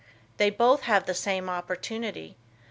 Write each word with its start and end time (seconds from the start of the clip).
They 0.37 0.49
both 0.49 0.81
have 0.81 1.05
the 1.05 1.13
same 1.13 1.47
opportunity. 1.47 2.35